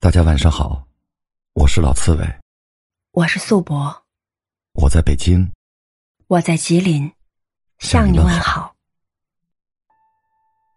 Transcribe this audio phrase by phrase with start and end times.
[0.00, 0.86] 大家晚上好，
[1.54, 2.24] 我是老刺猬，
[3.10, 3.92] 我是素博，
[4.74, 5.50] 我在北京，
[6.28, 7.10] 我在吉林，
[7.80, 8.72] 向你问好。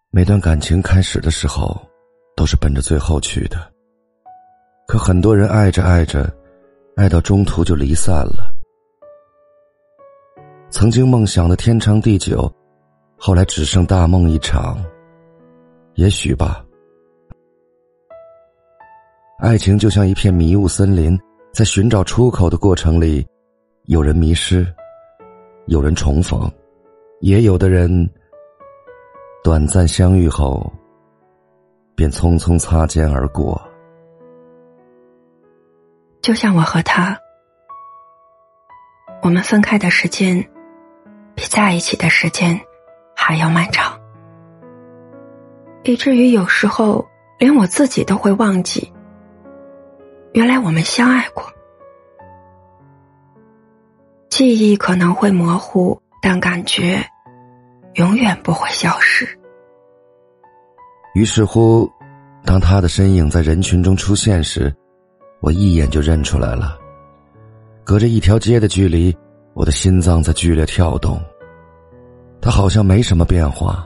[0.10, 1.79] 每段感情开始的时候，
[2.36, 3.71] 都是奔着最后去的。
[4.88, 6.35] 可很多人爱着爱着，
[6.95, 8.51] 爱到中途就离散了。
[10.71, 12.51] 曾经梦想的天长地久，
[13.19, 14.83] 后来只剩大梦一场。
[15.93, 16.65] 也许吧。
[19.41, 21.20] 爱情就像一片迷雾森林，
[21.52, 23.26] 在寻找出口的过程里，
[23.86, 24.63] 有人迷失，
[25.66, 26.48] 有人重逢，
[27.22, 28.08] 也有的人
[29.44, 30.72] 短暂相遇后，
[31.96, 33.59] 便匆匆擦肩而过。
[36.21, 37.20] 就像我和他，
[39.23, 40.38] 我们分开的时间
[41.34, 42.62] 比在一起的时间
[43.16, 43.99] 还要漫长，
[45.84, 47.04] 以至于有时候
[47.40, 48.94] 连我自己都会忘记，
[50.34, 51.43] 原来我们相爱过。
[54.29, 57.04] 记忆可能会模糊，但感觉
[57.96, 59.27] 永远不会消失。
[61.13, 61.91] 于是乎，
[62.46, 64.74] 当他的身影在人群中出现时，
[65.41, 66.78] 我一眼就认出来了。
[67.84, 69.16] 隔着一条街的距离，
[69.53, 71.22] 我的心脏在剧烈跳动。
[72.40, 73.85] 他好像没什么变化，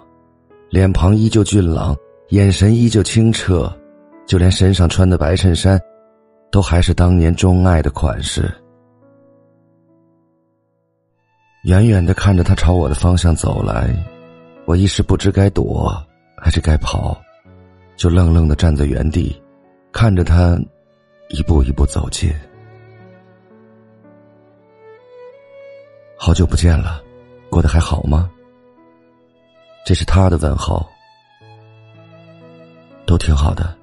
[0.69, 1.95] 脸庞依旧俊朗，
[2.29, 3.75] 眼神依旧清澈，
[4.27, 5.81] 就连身上穿的白衬衫，
[6.51, 8.49] 都还是当年钟爱的款式。
[11.63, 13.93] 远远的看着他朝我的方向走来，
[14.65, 15.91] 我一时不知该躲
[16.37, 17.19] 还是该跑，
[17.95, 19.41] 就愣愣的站在原地，
[19.91, 20.59] 看着他
[21.29, 22.31] 一步一步走近。
[26.17, 27.01] 好久不见了，
[27.49, 28.29] 过得还好吗？
[29.85, 30.85] 这是他的问候。
[33.07, 33.77] 都挺好的，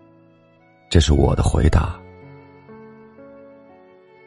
[0.91, 1.97] 这是我的回答。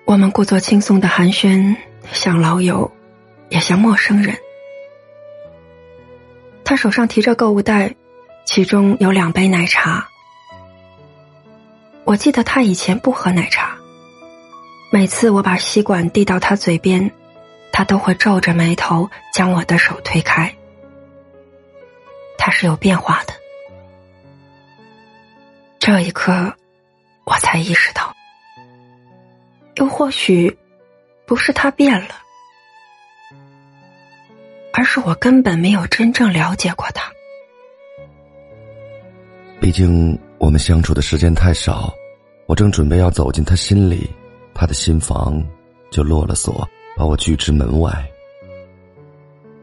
[0.06, 1.76] 我们故作轻松的寒暄，
[2.12, 2.92] 像老友，
[3.50, 4.38] 也像陌生人。
[6.64, 7.96] 他手上提着购物袋，
[8.46, 10.08] 其中有两杯奶茶。
[12.04, 13.76] 我记得他以前不喝奶茶，
[14.92, 17.12] 每次我把吸管递到他嘴边，
[17.72, 20.54] 他都会皱着眉头将我的手推开。
[22.38, 23.34] 他是有变化的。
[25.80, 26.54] 这一刻，
[27.24, 28.05] 我才意识到。
[29.76, 30.58] 又或许，
[31.26, 32.16] 不是他变了，
[34.74, 37.12] 而是我根本没有真正了解过他。
[39.60, 41.94] 毕竟我们相处的时间太少，
[42.46, 44.10] 我正准备要走进他心里，
[44.54, 45.44] 他的心房
[45.92, 47.92] 就落了锁，把我拒之门外。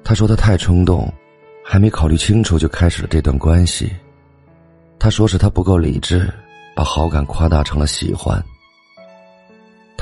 [0.05, 1.11] 他说他太冲动，
[1.65, 3.91] 还没考虑清楚就开始了这段关系。
[4.99, 6.31] 他说是他不够理智，
[6.77, 8.43] 把好感夸大成了喜欢。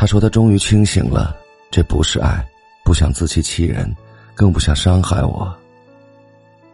[0.00, 1.36] 他说他终于清醒了，
[1.70, 2.42] 这不是爱，
[2.86, 3.94] 不想自欺欺人，
[4.34, 5.54] 更不想伤害我。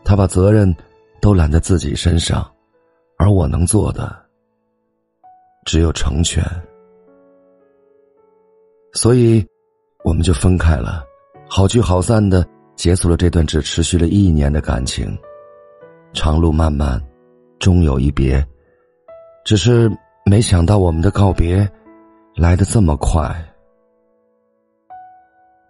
[0.05, 0.73] 他把责任
[1.21, 2.49] 都揽在自己身上，
[3.19, 4.17] 而我能做的
[5.65, 6.41] 只有成全。
[8.93, 9.45] 所以，
[10.05, 11.03] 我们就分开了，
[11.49, 15.19] 好聚好散的结束了这段只持续了一年的感情。
[16.13, 17.03] 长路漫漫，
[17.59, 18.47] 终有一别。
[19.45, 19.91] 只是
[20.25, 21.69] 没想到我们的告别。
[22.37, 23.35] 来的这么快。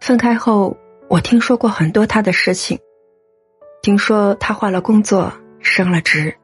[0.01, 0.75] 分开后，
[1.09, 2.77] 我听说过很多他的事情。
[3.81, 6.35] 听说他换了工作，升了职。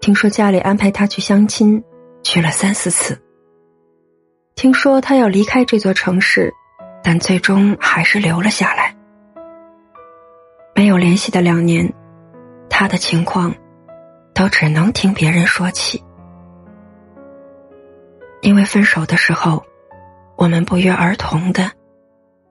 [0.00, 1.82] 听说家里安排他去相亲，
[2.22, 3.18] 去了三四次。
[4.54, 6.52] 听说他要离开这座城市，
[7.02, 8.94] 但最终还是留了下来。
[10.74, 11.90] 没有联系的两年，
[12.68, 13.54] 他的情况
[14.34, 16.04] 都只能听别人说起。
[18.40, 19.64] 因为分手的时候，
[20.36, 21.72] 我们不约而同的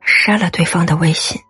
[0.01, 1.41] 删了对方的微信。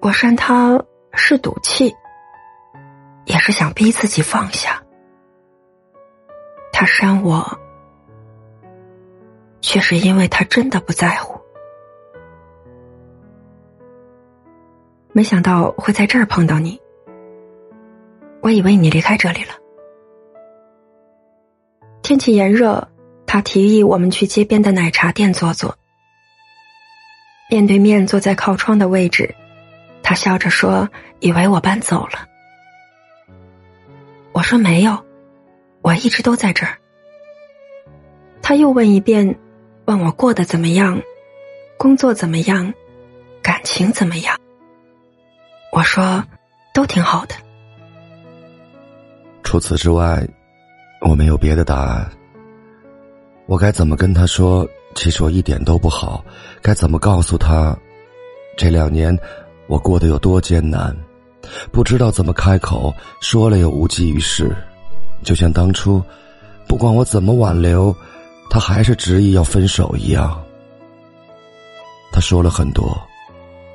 [0.00, 1.94] 我删他是赌气，
[3.24, 4.82] 也是想逼自己放下。
[6.72, 7.58] 他删我，
[9.60, 11.38] 却是因为他真的不在乎。
[15.12, 16.80] 没想到会在这儿碰到你，
[18.40, 19.54] 我以为你离开这里了。
[22.10, 22.88] 天气炎热，
[23.24, 25.78] 他提议我们去街边的奶茶店坐坐。
[27.48, 29.32] 面对面坐在靠窗的位置，
[30.02, 30.88] 他笑着说
[31.20, 32.26] ：“以为我搬走了。”
[34.34, 35.04] 我说：“没有，
[35.82, 36.78] 我一直都在这儿。”
[38.42, 39.38] 他又问一遍，
[39.84, 41.00] 问我过得怎么样，
[41.78, 42.74] 工作怎么样，
[43.40, 44.36] 感情怎么样。
[45.70, 46.24] 我说
[46.74, 47.36] ：“都挺好的。”
[49.44, 50.26] 除此之外，
[51.00, 52.10] 我没有别的答案。
[53.46, 54.68] 我该怎么跟他说？
[54.94, 56.24] 其实我一点都不好。
[56.60, 57.76] 该怎么告诉他？
[58.56, 59.16] 这两年
[59.66, 60.96] 我过得有多艰难？
[61.72, 64.54] 不知道怎么开口，说了又无济于事。
[65.22, 66.02] 就像当初，
[66.66, 67.94] 不管我怎么挽留，
[68.50, 70.40] 他还是执意要分手一样。
[72.12, 73.00] 他说了很多，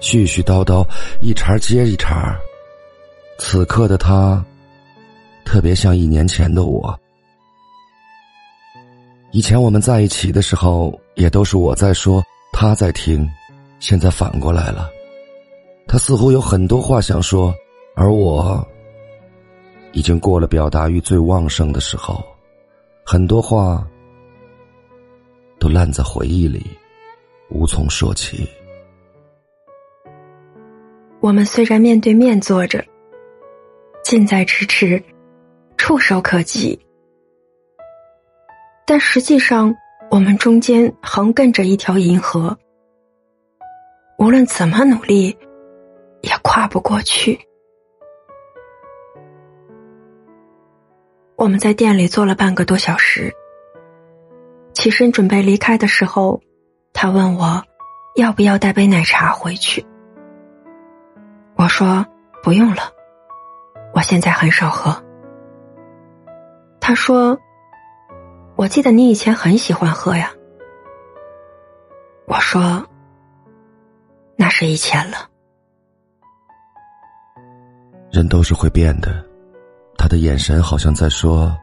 [0.01, 0.85] 絮絮叨叨，
[1.21, 2.37] 一茬接一茬。
[3.39, 4.43] 此刻的他，
[5.45, 6.97] 特别像一年前的我。
[9.35, 12.23] 以前我们在一起的时候，也都是我在说，
[12.53, 13.29] 他在听。
[13.81, 14.89] 现在反过来了，
[15.89, 17.53] 他似乎有很多话想说，
[17.97, 18.65] 而我
[19.91, 22.23] 已经过了表达欲最旺盛的时候，
[23.05, 23.85] 很多话
[25.59, 26.65] 都烂在回忆里，
[27.49, 28.47] 无从说起。
[31.19, 32.81] 我们虽然面对面坐着。
[34.01, 35.03] 近在咫尺，
[35.75, 36.79] 触手可及，
[38.87, 39.75] 但实际上，
[40.11, 42.55] 我们中间横亘着一条银河，
[44.19, 45.35] 无论怎么努力，
[46.21, 47.39] 也跨不过去。
[51.35, 53.33] 我们在店里坐了半个多小时，
[54.73, 56.39] 起身准备离开的时候，
[56.93, 57.63] 他问我
[58.15, 59.85] 要不要带杯奶茶回去。
[61.55, 62.05] 我说
[62.43, 62.83] 不用了。
[63.93, 65.03] 我现在很少喝。
[66.79, 67.39] 他说
[68.55, 70.31] ：“我记得你以前很喜欢喝呀。”
[72.27, 72.83] 我说
[74.35, 75.17] ：“那是以前了。”
[78.11, 79.23] 人都是会变的，
[79.97, 81.55] 他的眼神好像在说：“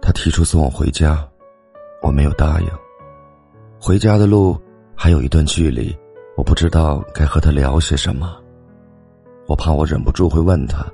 [0.00, 1.22] 他提出送我回家，
[2.02, 2.68] 我没有答应。
[3.78, 4.58] 回家的路
[4.96, 5.94] 还有一段距离，
[6.36, 8.40] 我不知道该和他聊些什么。”
[9.46, 10.86] 我怕我忍不住会问他：“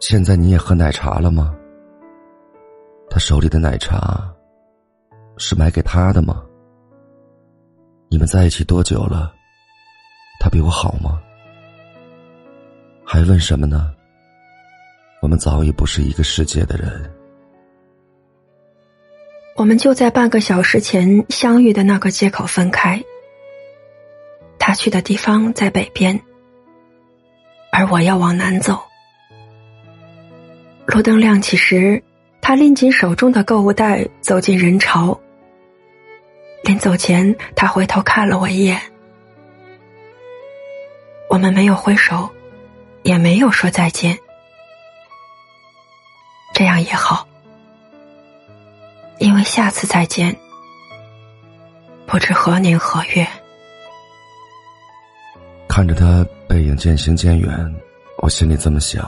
[0.00, 1.54] 现在你也喝奶茶了吗？”
[3.18, 4.32] 手里的奶茶
[5.36, 6.42] 是买给他的吗？
[8.08, 9.34] 你们在一起多久了？
[10.40, 11.20] 他比我好吗？
[13.04, 13.92] 还问什么呢？
[15.20, 17.12] 我们早已不是一个世界的人。
[19.56, 23.02] 我们就在半个小时前相遇的那个街口分开。
[24.58, 26.20] 他去的地方在北边。
[27.72, 28.80] 而我要往南走，
[30.86, 32.02] 路灯亮起时，
[32.48, 35.20] 他拎紧手中的购物袋走进人潮。
[36.64, 38.80] 临走前，他回头看了我一眼，
[41.28, 42.26] 我们没有挥手，
[43.02, 44.18] 也没有说再见，
[46.54, 47.28] 这样也好，
[49.18, 50.34] 因为下次再见，
[52.06, 53.28] 不知何年何月。
[55.68, 56.26] 看着他。
[56.48, 57.74] 背影渐行渐远，
[58.22, 59.06] 我心里这么想。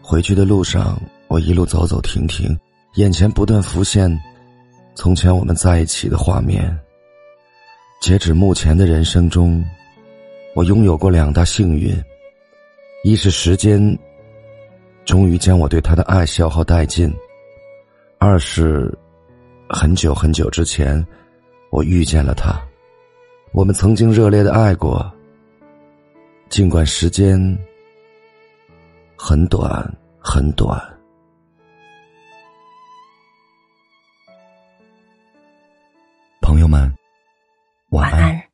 [0.00, 0.98] 回去的路上，
[1.28, 2.58] 我一路走走停停，
[2.94, 4.10] 眼前不断浮现
[4.94, 6.76] 从前我们在一起的画面。
[8.00, 9.64] 截止目前的人生中，
[10.54, 11.94] 我拥有过两大幸运：
[13.04, 13.98] 一是时间
[15.04, 17.10] 终于将我对他的爱消耗殆尽；
[18.18, 18.96] 二是
[19.68, 21.04] 很久很久之前，
[21.70, 22.60] 我遇见了他。
[23.52, 25.10] 我们曾经热烈的爱过。
[26.48, 27.36] 尽管时间
[29.16, 29.84] 很短，
[30.20, 30.95] 很短。
[36.66, 36.92] 我们
[37.90, 38.45] 晚安。